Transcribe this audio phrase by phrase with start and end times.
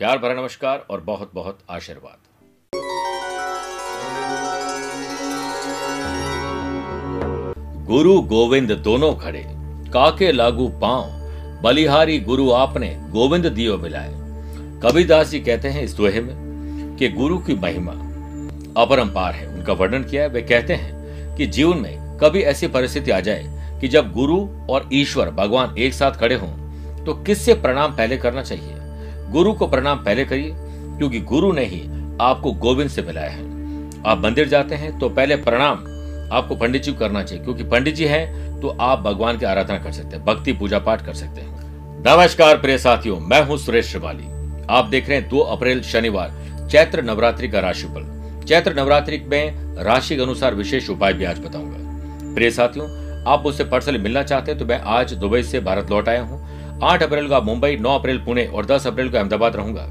[0.00, 2.16] प्यार भरा नमस्कार और बहुत बहुत आशीर्वाद।
[7.86, 9.44] गुरु गोविंद दोनों खड़े।
[9.90, 11.04] काके लागू पाँव।
[11.62, 14.10] बलिहारी गुरु आपने गोविंद दियो मिलाए।
[14.82, 17.92] कबीरदास जी कहते हैं इस दोहे में कि गुरु की महिमा
[18.82, 23.10] अपरंपार है। उनका वर्णन किया है। वे कहते हैं कि जीवन में कभी ऐसी परिस्थिति
[23.10, 27.96] आ जाए कि जब गुरु और ईश्वर, भगवान एक साथ खड़े हों तो किससे प्रणाम
[27.96, 28.80] पहले करना चाहिए?
[29.28, 30.52] गुरु को प्रणाम पहले करिए,
[30.98, 31.80] क्योंकि गुरु ने ही
[32.22, 33.42] आपको गोविंद से मिलाया है।
[34.04, 35.92] आप मंदिर जाते हैं तो पहले प्रणाम
[36.32, 39.78] आपको पंडित जी को करना चाहिए, क्योंकि पंडित जी हैं तो आप भगवान की आराधना
[39.78, 41.52] कर सकते हैं, भक्ति पूजा पाठ कर सकते हैं।
[42.06, 44.24] नमस्कार, प्रिय साथियों, मैं हूँ सुरेश श्रिवाली।
[44.70, 46.32] आप देख रहे हैं दो अप्रैल, शनिवार,
[46.70, 52.34] चैत्र नवरात्रि का राशिफल। चैत्र नवरात्रि में राशि के अनुसार विशेष उपाय भी आज बताऊँगा।
[52.34, 52.88] प्रिय साथियों,
[53.24, 56.40] आप मुझसे पर्सनली मिलना चाहते हैं तो मैं आज दुबई से भारत लौट आया हूँ।
[56.82, 59.86] आठ अप्रैल का मुंबई, नौ अप्रैल पुणे और दस अप्रैल को अहमदाबाद रहूँगा।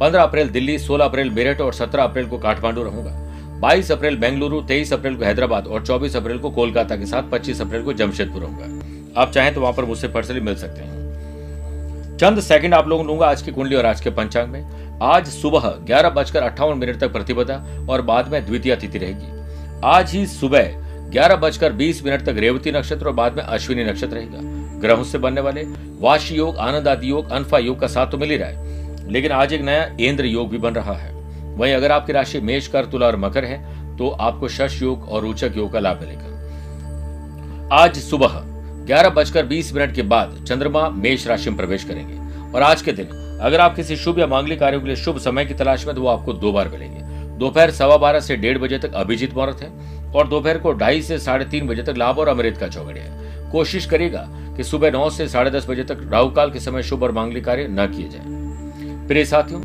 [0.00, 4.60] पंद्रह अप्रैल दिल्ली, सोलह अप्रैल मेरठ और सत्रह अप्रैल को काठमांडू रहूँगा। बाईस अप्रैल बेंगलुरु,
[4.62, 8.42] तेईस अप्रैल को हैदराबाद और चौबीस अप्रैल को कोलकाता के साथ पच्चीस अप्रैल को जमशेदपुर
[8.42, 13.06] रहूँगा। आप चाहें तो वहाँ पर मुझसे पर्सनली मिल सकते हैं। चंद सेकंड आप लोगों
[13.06, 17.00] लूँगा आज की कुंडली और आज के पंचांग में। आज सुबह ग्यारह बजकर अट्ठावन मिनट
[17.00, 17.54] तक प्रतिपदा
[17.90, 20.83] और बाद में द्वितीय तिथि रहेगी। आज ही सुबह
[21.14, 24.38] ग्यारह बजकर बीस मिनट तक रेवती नक्षत्र और बाद में अश्विनी नक्षत्र रहेगा।
[24.80, 25.62] ग्रहों से बनने वाले
[26.00, 29.32] वाशी योग, आनंद आदि योग, अनफा योग का साथ तो मिल ही रहा है। लेकिन
[29.32, 31.12] आज एक नया इंद्र योग भी बन रहा है।
[31.54, 35.22] वहीं अगर आपकी राशि मेष कर तुला और मकर है तो आपको शश योग और
[35.22, 38.40] रोचक योग का लाभ मिलेगा। आज सुबह
[38.86, 42.18] ग्यारह बजकर बीस मिनट के बाद चंद्रमा मेष राशि में प्रवेश करेंगे।
[42.52, 43.06] और आज के दिन,
[43.42, 46.02] अगर आप किसी शुभ या मांगलिक कार्यों के लिए शुभ समय की तलाश में तो
[46.02, 50.02] वो आपको दो बार मिलेंगे। दोपहर सवा बारह से डेढ़ बजे तक अभिजीत मुहूर्त है।
[50.14, 53.86] और दोपहर को ढाई से साढ़े तीन बजे तक लाभ और अमृत का चौगड़िया कोशिश
[53.86, 54.26] करेगा
[54.56, 57.66] कि सुबह नौ से साढ़े दस बजे तक राहुकाल के समय शुभ और मांगलिक कार्य
[57.70, 59.60] न किए जाए। प्रिय साथियों,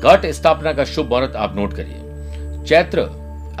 [0.00, 3.00] घट स्थापना का शुभ मुहूर्त आप नोट करिए। चैत्र,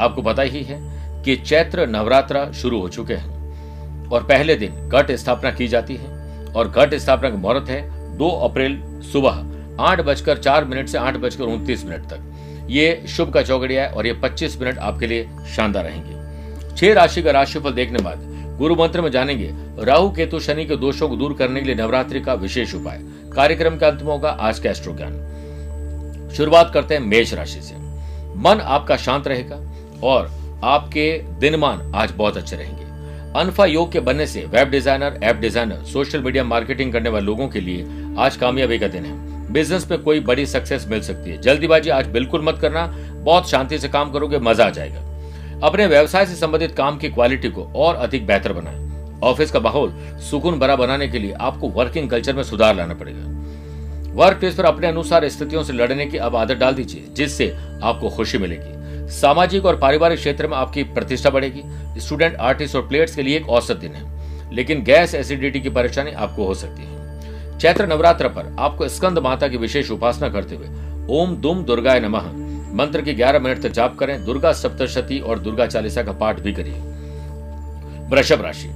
[0.00, 0.78] आपको पता ही है
[1.24, 6.52] कि चैत्र नवरात्रा शुरू हो चुके हैं और पहले दिन घट स्थापना की जाती है
[6.52, 7.82] और घट स्थापना का मुहूर्त है
[8.18, 8.80] दो अप्रैल
[9.12, 13.82] सुबह आठ बजकर चार मिनट से आठ बजकर उनतीस मिनट तक। ये शुभ का चौगड़िया
[13.82, 16.18] है और ये पच्चीस मिनट आपके लिए शानदार रहेंगे।
[16.80, 18.20] छह राशि का राशिफल देखने बाद
[18.58, 19.48] गुरु मंत्र में जानेंगे,
[19.78, 23.00] राहु केतु शनि के दोषों को दूर करने के लिए नवरात्रि का विशेष उपाय।
[23.34, 27.74] कार्यक्रम का अंत में होगा आज का एस्ट्रो ज्ञान शुरुआत करते हैं मेष राशि से।
[28.38, 29.56] मन आपका शांत रहेगा
[30.02, 30.30] और
[30.64, 31.06] आपके
[31.40, 32.84] दिनमान आज बहुत अच्छे रहेंगे।
[33.40, 37.48] अनफा योग के बनने से web designer, app designer, social media marketing करने वाले लोगों
[37.48, 41.40] के लिए आज कामयाबी का दिन है। बिज़नेस में कोई बड़ी सक्सेस मिल सकती है।
[41.42, 42.86] जल्दीबाजी आज बिल्कुल मत करना।
[43.20, 45.08] बहुत शांति से काम करोगे, मज़ा आ जाएगा।
[45.62, 48.90] अपने व्यवसाय से संबंधित काम की क्वालिटी को और अधिक बेहतर बनाएँ।
[49.22, 49.92] ऑफ़िस का माहौल
[50.30, 53.40] सुकून भरा बनाने के लिए आपको वर्किंग कल्चर में सुधार लाना पड़ेगा।
[54.14, 58.08] वर्क प्लेस पर अपने अनुसार स्थितियों से लड़ने की अब आदत डाल दीजिए, जिससे आपको
[58.08, 58.80] खुशी मिलेगी।
[59.10, 61.62] सामाजिक और पारिवारिक क्षेत्र में आपकी प्रतिष्ठा बढ़ेगी।
[62.00, 64.20] स्टूडेंट आर्टिस्ट और प्लेयर्स के लिए एक औसत दिन है।
[64.54, 67.00] लेकिन गैस एसिडिटी की परेशानी आपको हो सकती है।
[67.58, 70.66] चैत्र नवरात्र पर आपको स्कंद माता की विशेष उपासना करते हुए
[71.10, 72.39] ओम दुम दुर्गाय नमः
[72.72, 76.52] मंत्र के 11 मिनट तक जाप करें। दुर्गा सप्तशती और दुर्गा चालीसा का पाठ भी
[76.52, 76.74] करिए।
[78.08, 78.68] वृषभ राशि।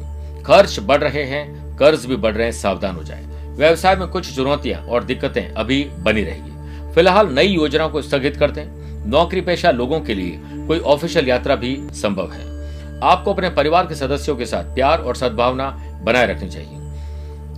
[0.46, 3.24] खर्च बढ़ रहे हैं, कर्ज भी बढ़ रहे हैं, सावधान हो जाए।
[3.56, 6.50] व्यवसाय में कुछ चुनौतियाँ और दिक्कतें अभी बनी रहेगी।
[6.94, 11.56] फ़िलहाल नई योजनाओं को स्थगित कर दें। नौकरी पेशा लोगों के लिए कोई ऑफिशियल यात्रा
[11.56, 12.54] भी संभव है।
[13.02, 15.70] आपको अपने परिवार के सदस्यों के साथ प्यार और सद्भावना
[16.02, 16.78] बनाए रखनी चाहिए।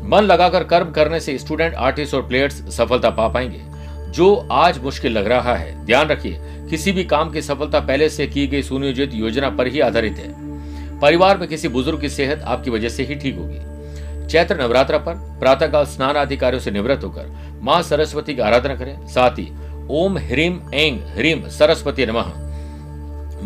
[0.02, 3.75] मन लगाकर कर्म करने से स्टूडेंट, आर्टिस्ट और प्लेयर्स सफलता पा पाएँगे।
[4.16, 6.38] जो आज मुश्किल लग रहा है, ध्यान रखिए,
[6.70, 11.00] किसी भी काम की सफलता पहले से की गई सुनियोजित योजना पर ही आधारित है।
[11.00, 15.14] परिवार में किसी बुज़ुर्ग की सेहत आपकी वजह से ही ठीक होगी। चैत्र नवरात्र पर
[15.40, 19.48] प्रातःकाल स्नान आदि अधिकारियों से निवृत्त होकर माँ सरस्वती की आराधना करें। साथ ही,
[19.90, 22.32] ओम ह्रीम एंग ह्रीम सरस्वती नमः।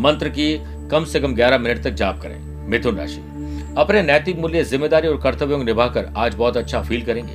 [0.01, 0.57] मंत्र की
[0.91, 2.39] कम से कम 11 मिनट तक जाप करें,
[2.69, 3.21] मिथुन राशि।
[3.79, 7.35] अपने नैतिक मूल्य, ज़िम्मेदारी और कर्तव्यों को निभाकर आज बहुत अच्छा फील करेंगे।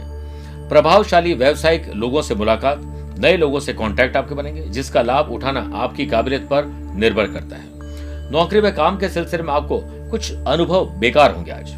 [0.69, 6.05] प्रभावशाली, व्यवसायिक लोगों से मुलाकात नए लोगों से कांटेक्ट आपके बनेंगे, जिसका लाभ उठाना आपकी
[6.05, 6.65] काबिलियत पर
[6.95, 9.81] निर्भर करता है। नौकरी में काम के सिलसिले में आपको
[10.11, 11.73] कुछ अनुभव बेकार होंगे आज।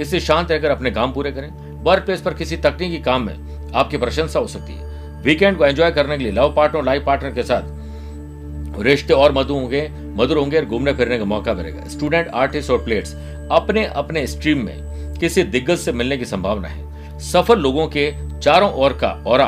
[0.00, 1.48] इससे शांत रहकर अपने काम पूरे करें।
[1.84, 4.88] वर्क प्लेस पर किसी तकनीकी काम में आपकी प्रशंसा हो सकती है।
[5.22, 9.54] वीकेंड को एंजॉय करने के लिए लव पार्टनर लाइफ पार्टनर के साथ रिश्ते और मधु
[9.54, 13.14] होंगे, मधुर होंगे और घूमने फिरने का मौका मिलेगा। स्टूडेंट आर्टिस्ट और प्लेयर्स
[13.52, 18.72] अपने अपने स्ट्रीम में किसी दिग्गज से मिलने की संभावना है। सफल लोगों के चारों
[18.74, 19.40] ओर का और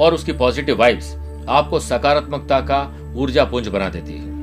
[0.00, 1.16] और उसकी पॉजिटिव वाइब्स
[1.48, 4.34] आपको सकारात्मकता का ऊर्जा पुंज बना देती है।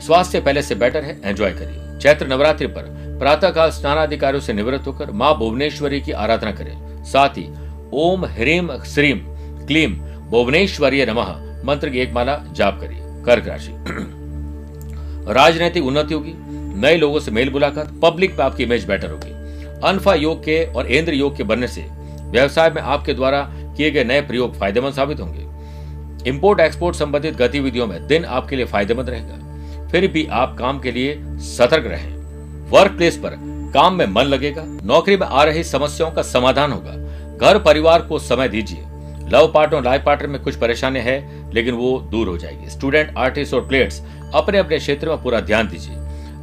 [0.00, 5.10] स्वास्थ्य पहले से बेटर है एंजॉय करिए। चैत्र नवरात्रि पर प्रातःकाल स्नानाधिकारियों से निवृत्त होकर
[5.10, 7.54] माँ भुवनेश्वरी की आराधना करें। साथ ही,
[7.92, 9.18] ओम ह्रीम श्रीम
[9.66, 9.94] क्लीम
[10.30, 13.70] भुवनेश्वरी नमः मंत्र की एक माला जाप करिए। कर्क राशि।
[15.32, 16.32] राजनीतिक उन्नति होगी।
[16.80, 19.30] नए लोगों से मेल मुलाकात पब्लिक में आपकी इमेज बेटर होगी।
[19.88, 21.86] अनफा योग के और इंद्र योग के बनने से
[22.20, 27.86] व्यवसाय में आपके द्वारा किए गए नए प्रयोग फ़ायदेमंद साबित होंगे। इंपोर्ट एक्सपोर्ट संबंधित गतिविधियों
[27.86, 31.18] में दिन आपके लिए फ़ायदेमंद रहेगा। फिर भी आप काम के लिए
[31.48, 32.12] सतर्क रहें।
[32.70, 33.36] वर्क प्लेस पर
[33.74, 36.92] काम में मन लगेगा। नौकरी में आ रही समस्याओं का समाधान होगा।
[37.38, 38.84] घर परिवार को समय दीजिए।
[39.28, 43.54] लव पार्टनर, लाइफ पार्टनर में कुछ परेशानी है, लेकिन वो दूर हो जाएगी। स्टूडेंट आर्टिस्ट
[43.54, 44.02] और प्लेयर्स
[44.34, 45.94] अपने अपने क्षेत्र में पूरा ध्यान दीजिए।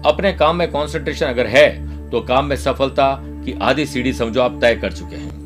[0.06, 1.70] अपने काम में कॉन्सेंट्रेशन अगर है
[2.10, 5.41] तो काम में सफलता की आधी सीढ़ी समझो आप तय कर चुके हैं।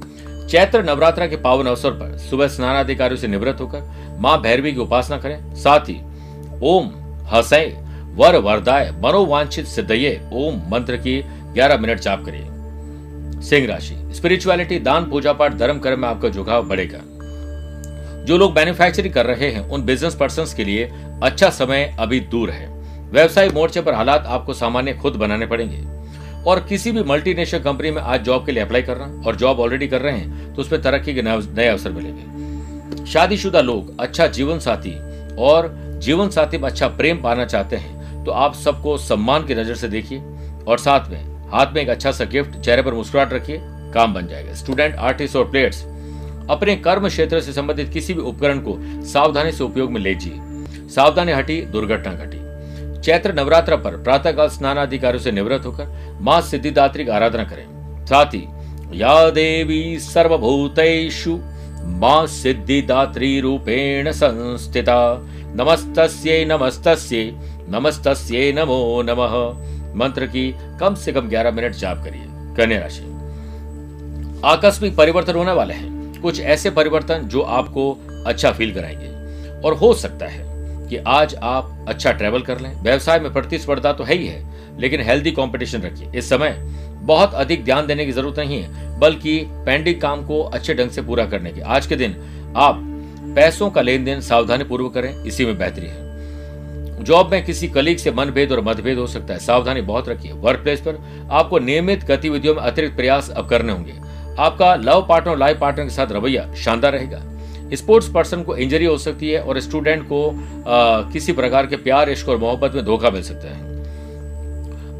[0.50, 4.80] चैत्र नवरात्र के पावन अवसर पर सुबह स्नान अधिकारियों से निवृत्त होकर माँ भैरवी की
[4.80, 6.02] उपासना करें। साथ ही
[6.64, 6.92] ओम
[7.26, 7.82] हसय
[8.16, 11.22] वर वरदाय, मनोवांछित सिद्धये ओम मंत्र की
[11.54, 12.46] 11 मिनट जाप करिए।
[13.42, 17.00] सिंह राशि स्पिरिचुअलिटी दान, पूजा पाठ, धर्म, कर्म में आपका झुकाव बढ़ेगा।
[18.26, 20.92] जो लोग मैन्युफैक्चरिंग कर रहे हैं, उन बिज़नेस पर्सन के लिए
[21.24, 22.68] अच्छा समय अभी दूर है।
[23.12, 25.95] व्यवसाय मोर्चे पर हालात आपको सामान्य खुद बनाने पड़ेंगे।
[26.48, 29.88] और किसी भी मल्टीनेशनल कंपनी में आज जॉब के लिए अप्लाई करना और जॉब ऑलरेडी
[29.88, 34.94] कर रहे हैं तो उसमें तरक्की के नए अवसर मिलेंगे। शादीशुदा लोग अच्छा जीवन साथी
[35.42, 39.76] और जीवन साथी में अच्छा प्रेम पाना चाहते हैं तो आप सबको सम्मान की नज़र
[39.76, 40.20] से देखिए
[40.68, 43.60] और साथ में हाथ में एक अच्छा सा गिफ्ट चेहरे पर मुस्कुराहट रखिए,
[43.94, 45.84] काम बन जाएगा। स्टूडेंट आर्टिस्ट और प्लेयर्स
[46.50, 51.32] अपने कर्म क्षेत्र से संबंधित किसी भी उपकरण को सावधानी से उपयोग में लीजिए। सावधानी
[51.32, 52.38] हटी, दुर्घटना घटी।
[53.06, 57.66] चैत्र नवरात्र पर प्रातःकाल स्नान अधिकारियों से निवृत्त होकर माँ सिद्धिदात्री की आराधना करें।
[58.06, 58.44] साथ ही,
[59.02, 61.40] या देवी सर्वभूतेषु
[61.84, 65.22] माँ सिद्धिदात्री रूपेण संस्थिता।
[65.56, 67.34] नमस्तस्ये नमस्तस्ये
[67.70, 69.66] नमस्तस्ये नमो नमः।
[69.96, 73.04] मंत्र की कम से कम 11 मिनट जाप करिए। कन्या राशि।
[74.46, 77.98] आकस्मिक परिवर्तन होने वाले हैं। कुछ ऐसे परिवर्तन जो आपको
[78.28, 79.08] अच्छा फील कराएँगे।
[79.68, 80.55] और हो सकता है
[80.88, 84.44] कि आज आप अच्छा ट्रेवल कर लें। व्यवसाय में प्रतिस्पर्धा तो है ही है,
[84.80, 86.56] लेकिन हेल्दी कंपटीशन रखिए। इस समय
[87.04, 91.02] बहुत अधिक ध्यान देने की ज़रूरत नहीं है, बल्कि पेंडिंग काम को अच्छे ढंग से
[91.02, 92.16] पूरा करने की। आज के दिन
[92.58, 92.82] आप
[93.36, 97.98] पैसों का लेन देन सावधानी पूर्वक करें, इसी में बेहतरी है। जॉब में किसी कलीग
[97.98, 102.04] से मनभेद और मतभेद हो सकता है। सावधानी बहुत रखिए। वर्क प्लेस पर आपको नियमित
[102.04, 103.94] गतिविधियों में अतिरिक्त प्रयास अब करने होंगे।
[104.40, 107.18] आपका लव पार्टनर और लाइफ पार्टनर के साथ रवैया शानदार रहेगा।
[107.74, 112.10] स्पोर्ट्स पर्सन को इंजरी हो सकती है और स्टूडेंट को आ, किसी प्रकार के प्यार
[112.10, 113.74] इश्क और मोहब्बत में धोखा मिल सकता है।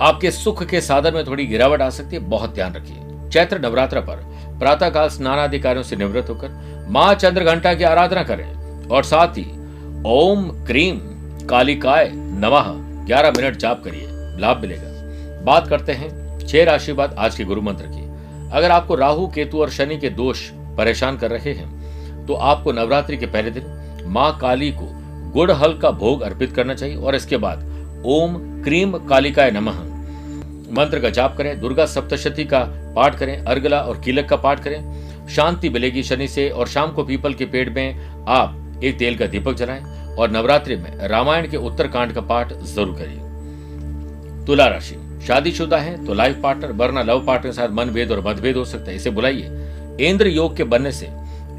[0.02, 4.02] आपके सुख के साधन में थोड़ी गिरावट आ सकती है बहुत ध्यान रखिए। चैत्र नवरात्र
[4.02, 4.24] पर
[4.60, 9.46] प्रातःकाल स्नानाधिकारियों से निवृत्त होकर माँ चंद्र घंटा की आराधना करें। और साथ ही
[10.06, 11.00] ओम क्रीम
[11.48, 12.72] कालिकाय नमः
[13.06, 14.08] ग्यारह मिनट जाप करिए
[14.42, 18.04] लाभ मिलेगा। बात करते हैं छह राशि बाद आज के गुरु मंत्र की।
[18.52, 21.85] अगर आपको राहु केतु और शनि के दोष परेशान कर रहे हैं
[22.28, 24.88] तो आपको नवरात्रि के पहले दिन माँ काली को
[25.32, 29.80] गुड़ हल का भोग अर्पित करना चाहिए और इसके बाद ओम क्रीम कालिकाय नमः।
[30.74, 32.60] मंत्र का जाप करें, दुर्गा सप्तशती का
[32.96, 37.04] पाठ करें अर्गला और कीलक का पाठ करें। शांति मिलेगी शनि से और शाम को
[37.04, 39.84] पीपल के पेड़ में आप एक तेल का दीपक जलाएँ
[40.16, 44.96] और नवरात्रि में रामायण के उत्तर कांड का पाठ ज़रूर करिए। तुला राशि,
[45.28, 48.92] शादीशुदा है तो लाइफ पार्टनर वरना लव पार्टनर के साथ मनभेद और मतभेद हो सकता
[48.92, 51.10] है, इसे बुलाइए। इंद्र योग के बनने से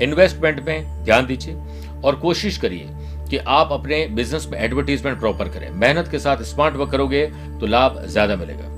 [0.02, 1.56] इन्वेस्टमेंट में ध्यान दीजिए
[2.04, 2.88] और कोशिश करिए
[3.30, 7.24] कि आप अपने बिज़नेस में एडवर्टीजमेंट प्रॉपर करें। मेहनत के साथ स्मार्ट वर्क करोगे
[7.60, 8.68] तो लाभ ज़्यादा मिलेगा।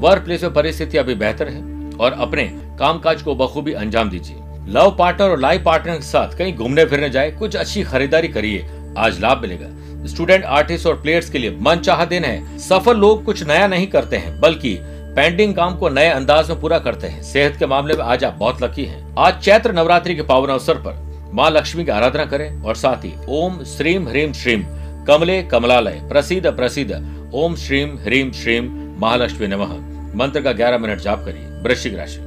[0.00, 1.62] वर्क प्लेस में परिस्थिति अभी बेहतर है
[1.96, 2.44] और अपने
[2.78, 4.36] कामकाज को बखूबी अंजाम दीजिए।
[4.70, 8.66] लव पार्टनर और लाइफ पार्टनर के साथ कहीं घूमने फिरने जाए, कुछ अच्छी खरीदारी करिए,
[8.98, 13.24] आज लाभ मिलेगा। स्टूडेंट आर्टिस्ट और प्लेयर्स के लिए मन चाह दिन है। सफल लोग
[13.24, 14.78] कुछ नया नहीं करते हैं, बल्कि
[15.16, 18.34] पेंडिंग काम को नए अंदाज में पूरा करते हैं। सेहत के मामले में आज आप
[18.34, 22.62] बहुत लकी हैं। आज चैत्र नवरात्रि के पावन अवसर पर माँ लक्ष्मी की आराधना करें
[22.62, 24.62] और साथ ही ओम श्रीम ह्रीम श्रीम
[25.06, 29.74] कमले कमलालय प्रसिद्ध प्रसिद्ध ओम श्रीम ह्रीम श्रीम महालक्ष्मी नमः।
[30.16, 32.20] मंत्र का 11 मिनट जाप करिए। वृश्चिक राशि।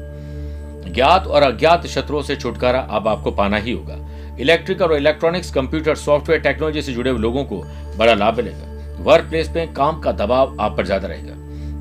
[0.89, 3.97] ज्ञात और अज्ञात शत्रुओं से छुटकारा अब आपको पाना ही होगा।
[4.39, 7.61] इलेक्ट्रिकल और इलेक्ट्रॉनिक्स, कंप्यूटर, सॉफ्टवेयर, टेक्नोलॉजी से जुड़े लोगों को
[7.97, 11.35] बड़ा लाभ मिलेगा। वर्क प्लेस में काम का दबाव आप पर ज़्यादा रहेगा।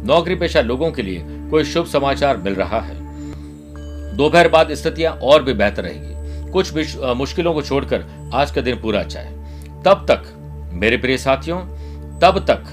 [0.05, 3.01] नौकरी पेशा लोगों के लिए कोई शुभ समाचार मिल रहा है।
[4.17, 6.11] दोपहर बाद स्थितियाँ और भी बेहतर रहेगी।
[6.51, 9.33] कुछ मुश्किलों को छोड़कर आज का दिन पूरा अच्छा है।
[9.83, 10.23] तब तक,
[10.73, 11.61] मेरे प्रिय साथियों,
[12.19, 12.65] तब तक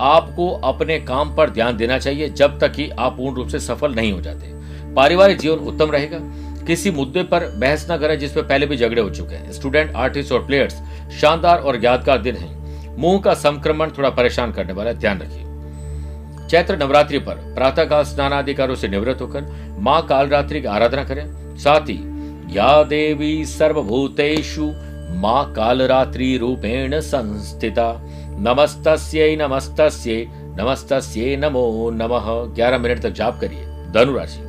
[0.00, 3.94] आपको अपने काम पर ध्यान देना चाहिए जब तक कि आप पूर्ण रूप से सफल
[3.94, 4.46] नहीं हो जाते।
[4.94, 6.18] पारिवारिक जीवन उत्तम रहेगा।
[6.64, 10.32] किसी मुद्दे पर बहस न करें जिसपे पहले भी झगड़े हो चुके हैं। स्टूडेंट, आर्टिस्ट
[10.32, 10.74] और प्लेयर्स
[11.20, 12.58] शानदार और यादगार दिन है।
[12.98, 15.44] मुँह का संक्रमण थोड़ा परेशान करने वाला ध्यान रखिए।
[16.50, 19.42] चैत्र नवरात्रि पर प्रातःकाल स्नान अधिकारों से निवृत्त होकर
[19.78, 21.98] माँ कालरात्रि की आराधना करें। साथ ही,
[22.56, 24.72] या देवी सर्वभूतेषु
[25.10, 28.00] माँ कालरात्रि रूपेण संस्थिता।
[28.38, 34.40] नमस्तस्यै नमस्तस्यै नमस्तस्यै, नमो नमः। 11 मिनट तक जाप करिए, धनुराशि।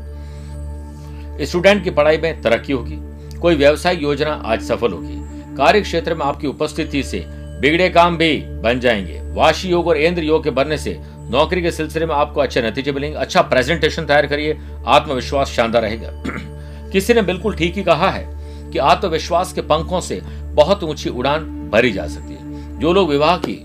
[1.46, 3.00] स्टूडेंट की पढ़ाई में तरक्की होगी।
[3.38, 5.16] कोई व्यवसायिक योजना आज सफल होगी।
[5.56, 10.24] कार्य क्षेत्र में आपकी उपस्थिति से बिगड़े काम भी बन जाएँगे। वाशी योग और इंद्र
[10.24, 14.28] योग के बनने से नौकरी के सिलसिले में आपको अच्छे नतीजे मिलेंगे। अच्छा प्रेजेंटेशन तैयार
[14.28, 14.58] करिए।
[14.88, 16.12] आत्मविश्वास शानदार रहेगा।
[16.92, 18.28] किसी ने बिल्कुल ठीक ही कहा है
[18.72, 20.22] कि आत्मविश्वास के पंखों से
[20.56, 23.58] बहुत ऊँची उड़ान भरी जा सकती है। जो लोग विवाह की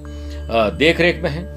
[0.78, 1.52] देख रेख में हैं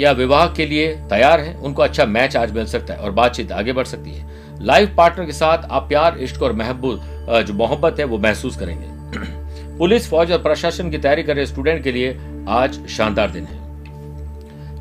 [0.00, 3.52] या विवाह के लिए तैयार हैं, उनको अच्छा मैच आज मिल सकता है और बातचीत
[3.52, 4.26] आगे बढ़ सकती है।
[4.62, 7.00] लाइफ पार्टनर के साथ आप प्यार, इश्क और महबूब
[7.40, 8.86] जो मोहब्बत है, वो महसूस करेंगे।
[9.78, 13.63] पुलिस, फौज और प्रशासन की तैयारी कर रहे स्टूडेंट के लिए आज शानदार दिन है।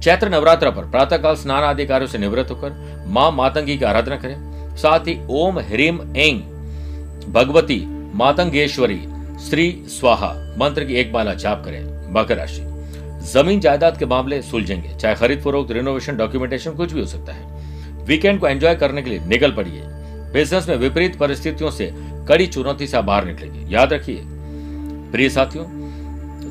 [0.04, 4.36] चैत्र नवरात्र पर प्रातःकाल स्नान आदि कार्यों से निवृत्त होकर माँ मातंगी की आराधना करें।
[4.76, 6.40] साथ ही ओम ह्रीम एंग
[7.34, 9.00] भगवती मातंगेश्वरी,
[9.50, 12.62] श्री स्वाहा, मंत्र की एक माला जाप करें। मकर राशि।
[13.32, 18.06] ज़मीन जायदाद के मामले सुलझेंगे। चाहे खरीद फरोख्त रिनोवेशन डॉक्यूमेंटेशन कुछ भी हो सकता है।
[18.06, 19.82] वीकेंड को एंजॉय करने के लिए निकल पड़िए।
[20.34, 21.94] बिज़नेस में विपरीत परिस्थितियों से
[22.28, 24.22] कड़ी चुनौती से बाहर निकलेंगे। याद रखिए,
[25.12, 25.66] प्रिय साथियों,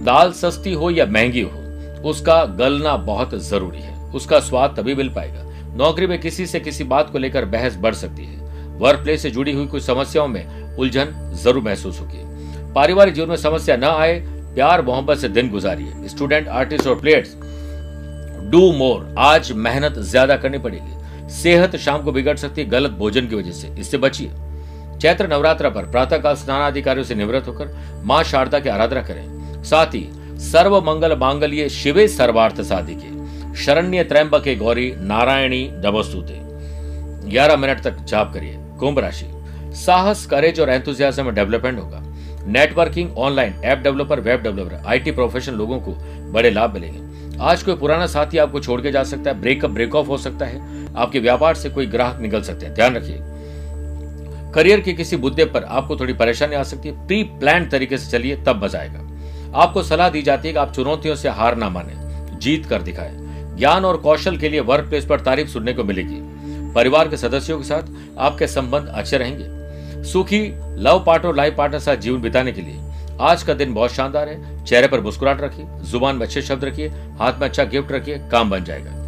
[0.05, 1.62] दाल सस्ती हो या महँगी हो
[2.05, 5.43] उसका गलना बहुत ज़रूरी है। उसका स्वाद तभी मिल पाएगा।
[5.77, 8.41] नौकरी में किसी से किसी बात को लेकर बहस बढ़ सकती है।
[8.79, 12.31] वर्क प्लेस से जुड़ी हुई कुछ समस्याओं में उलझन ज़रूर महसूस होगी
[12.75, 14.19] पारिवारिक जीवन में समस्या न आए,
[14.55, 17.35] प्यार मोहब्बत से दिन गुजारिए। स्टूडेंट, आर्टिस्ट और प्लेयर्स,
[18.51, 23.27] डू मोर। आज मेहनत ज़्यादा करनी पड़ेगी। सेहत शाम को बिगड़ सकती है गलत भोजन
[23.27, 24.31] की वजह से। इससे बचिए।
[24.99, 29.95] चैत्र नवरात्र पर प्रातःकाल स्नान अधिकारियों से निवृत्त होकर माँ शारदा की आराधना करें। साथ
[29.95, 30.07] ही
[30.39, 36.39] सर्व मंगल मांगल्य शिवे सर्वार्थ साधिके। शरण्य त्रैंबके गौरी नारायणी नमस्तुते।
[37.31, 39.27] ग्यारह मिनट तक जाप करिए। कुंभ राशि।
[39.75, 42.03] साहस करेज और एंथुजियाज्म में डेवलपमेंट होगा।
[42.47, 45.93] Networking online app developer web developer IT profession लोगों को
[46.33, 49.95] बड़े लाभ मिलेंगे। आज कोई पुराना साथी आपको छोड़ के जा सकता है। ब्रेकअप ब्रेक
[49.95, 50.61] ऑफ़ हो सकता है।
[50.95, 53.19] आपके व्यापार से कोई ग्राहक निकल सकते हैं। ध्यान रखिए।
[54.53, 58.11] करियर के किसी मुद्दे पर आपको थोड़ी परेशानी आ सकती है। प्री प्लान तरीके से
[58.11, 58.99] चलिए, तब मज़ा आएगा।
[59.55, 61.95] आपको सलाह दी जाती है कि आप चुनौतियों से हार ना माने,
[62.39, 63.17] जीत कर दिखाए।
[63.57, 66.21] ज्ञान और कौशल के लिए वर्क प्लेस पर तारीफ़ सुनने को मिलेगी।
[66.75, 67.83] परिवार के सदस्यों के साथ
[68.19, 70.41] आपके संबंध अच्छे रहेंगे। सुखी
[70.79, 72.81] लव पार्टनर लाइफ पार्टनर साथ जीवन बिताने के लिए
[73.21, 76.89] आज का दिन बहुत शानदार है। चेहरे पर मुस्कुराहट रखिए, ज़ुबान में अच्छे शब्द रखिए,
[77.19, 79.01] हाथ में अच्छा गिफ्ट रखिए, काम बन जाएगा।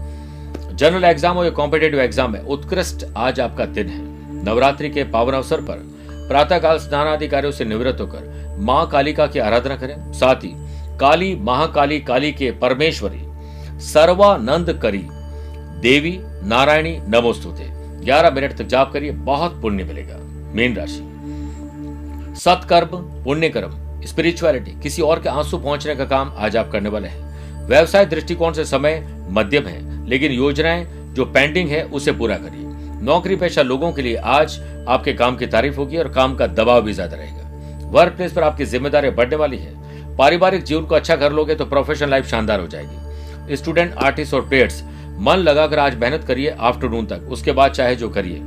[0.72, 5.32] जनरल एग्ज़ाम हो या कॉम्पिटेटिव एग्ज़ाम में उत्कृष्ट आज आपका दिन है। नवरात्रि के पावन
[5.32, 5.82] अवसर पर
[6.28, 10.52] प्रातःकाल स्नान आदि कार्यों से निवृत्त होकर माँ कालिका की आराधना करें। साथ ही
[10.98, 13.22] काली, महाकाली, काली के परमेश्वरी,
[13.80, 15.06] सर्वानंद करी,
[15.80, 17.70] देवी, नारायणी, नमोस्तुते।
[18.04, 20.16] ग्यारह मिनट तक जाप करिए, बहुत पुण्य मिलेगा।
[20.54, 21.10] मीन राशि।
[22.40, 22.86] सत्कर्म
[23.24, 27.66] पुण्य कर्म स्पिरिचुअलिटी किसी और के आँसू पहुँचने का काम आज आप करने वाले हैं।
[27.68, 32.63] व्यवसाय दृष्टिकोण से समय मध्यम है, लेकिन योजनाएँ जो पेंडिंग है, उसे पूरा करिए।
[33.02, 34.58] नौकरी पेशा लोगों के लिए आज
[34.88, 38.42] आपके काम की तारीफ़ होगी और काम का दबाव भी ज़्यादा रहेगा। वर्क प्लेस पर
[38.42, 42.60] आपकी ज़िम्मेदारी बढ़ने वाली है। पारिवारिक जीवन को अच्छा कर लोगे तो प्रोफेशनल लाइफ शानदार
[42.60, 44.82] हो जाएगी। स्टूडेंट आर्टिस्ट और प्लेयर्स
[45.18, 48.38] मन लगाकर आज मेहनत करिए आफ्टरनून तक। उसके बाद चाहे जो करिए।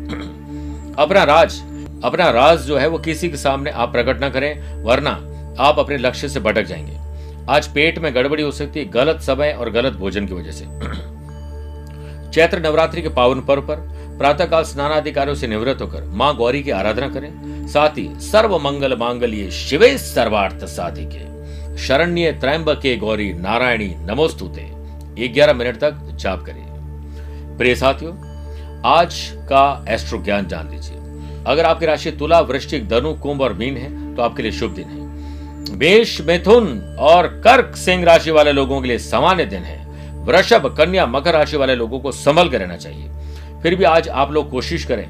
[1.00, 1.62] अपना राज
[2.04, 5.12] अपना राज जो है वो किसी के सामने आप प्रकट न करें, वरना
[5.60, 6.98] आप अपने लक्ष्य से भटक जाएँगे।
[7.50, 10.66] आज पेट में गड़बड़ी हो सकती है, गलत समय और गलत भोजन की वजह से।
[12.32, 17.10] चैत्र नवरात्रि के पावन पर्व पर प्रातःकाल स्नानाधिकारियों से निवृत्त होकर माँ गौरी की आराधना
[17.10, 25.54] करें। साथ ही सर्व मंगल मांगल्य शिवे सर्वार्थ साधिके। शरण्य त्रैंबके गौरी नारायणी नमोस्तुते। ग्यारह
[25.54, 26.64] मिनट तक जाप करिए।
[27.58, 28.14] प्रिय साथियों,
[28.86, 30.98] आज का एस्ट्रो ज्ञान जान लीजिए।
[31.48, 34.88] अगर आपकी राशि तुला, वृश्चिक, धनु, कुंभ और मीन है तो आपके लिए शुभ दिन
[34.88, 39.86] है। मेष, मिथुन और कर्क सिंह राशि वाले लोगों के लिए सामान्य दिन है।
[40.24, 43.12] वृषभ, कन्या, मकर राशि वाले लोगों को संभल कर रहना चाहिए।
[43.68, 45.08] फिर भी आज आप लोग कोशिश करें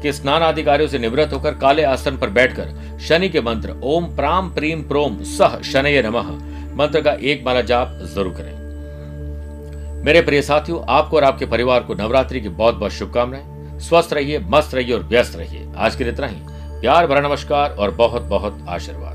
[0.00, 4.50] कि स्नान अधिकारियों से निवृत्त होकर काले आसन पर बैठकर शनि के मंत्र, ओम प्राम
[4.54, 6.28] प्रीम प्रोम सह शनय नमः,
[6.76, 11.94] मंत्र का एक माला जाप ज़रूर करें। मेरे प्रिय साथियों, आपको और आपके परिवार को
[11.94, 16.12] नवरात्रि की बहुत बहुत शुभकामनाएँ। स्वस्थ रहिए, मस्त रहिए और व्यस्त रहिए। आज के लिए
[16.12, 16.36] इतना ही।
[16.80, 19.13] प्यार, भरा नमस्कार और बहुत बहुत आशीर्वाद।